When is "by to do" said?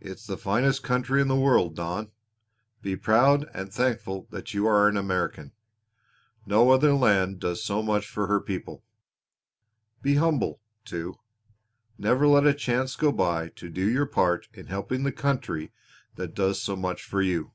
13.12-13.86